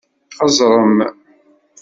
Xeẓẓṛem! 0.37 0.97